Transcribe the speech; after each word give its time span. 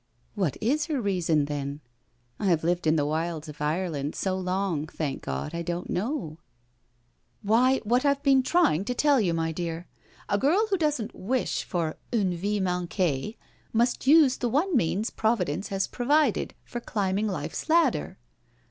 "What 0.33 0.57
is 0.61 0.87
her 0.87 0.99
reason, 0.99 1.45
then? 1.45 1.79
I 2.39 2.47
have 2.47 2.63
lived 2.63 2.87
in 2.87 2.95
the 2.95 3.05
wilds 3.05 3.47
of 3.47 3.61
Ireland 3.61 4.15
so 4.15 4.35
long, 4.35 4.87
thank 4.87 5.21
God, 5.21 5.53
I 5.53 5.61
don't 5.61 5.91
know." 5.91 6.39
*' 6.87 7.41
Why, 7.43 7.81
what 7.83 8.03
I've 8.03 8.23
been 8.23 8.41
trying 8.41 8.83
to 8.85 8.95
tell 8.95 9.21
you, 9.21 9.31
my 9.35 9.51
dear. 9.51 9.85
A 10.27 10.39
girl 10.39 10.65
who 10.71 10.75
doesn't 10.79 11.13
wish 11.13 11.63
for 11.65 11.97
ane 12.11 12.35
vie 12.35 12.59
manquie 12.59 13.37
must 13.73 14.07
use 14.07 14.37
the 14.37 14.49
one 14.49 14.75
means 14.75 15.11
Providence 15.11 15.67
has 15.67 15.85
provided 15.85 16.55
for 16.65 16.79
climb 16.79 17.19
ing 17.19 17.27
life's 17.27 17.69
ladder. 17.69 18.17